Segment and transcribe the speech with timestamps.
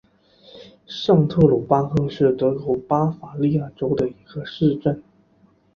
[0.87, 5.03] 上特鲁巴赫是德国巴伐利亚州的一个市镇。